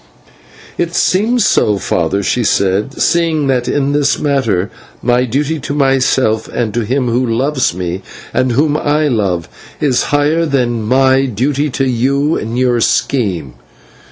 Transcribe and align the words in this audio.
"It 0.79 0.95
seems 0.95 1.45
so, 1.45 1.77
father," 1.77 2.23
she 2.23 2.43
said, 2.43 2.99
"seeing 2.99 3.45
that 3.45 3.67
in 3.67 3.91
this 3.91 4.17
matter 4.17 4.71
my 5.03 5.25
duty 5.25 5.59
to 5.59 5.75
myself 5.75 6.47
and 6.47 6.73
to 6.73 6.79
him 6.81 7.07
who 7.07 7.23
loves 7.23 7.75
me, 7.75 8.01
and 8.33 8.53
whom 8.53 8.75
I 8.77 9.07
love, 9.09 9.47
is 9.79 10.05
higher 10.09 10.47
than 10.47 10.81
my 10.81 11.25
duty 11.27 11.69
to 11.69 11.85
you 11.87 12.35
and 12.35 12.55
to 12.55 12.59
your 12.61 12.81
scheme. 12.81 13.53